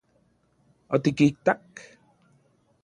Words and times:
¿Otikitak...? 0.95 1.67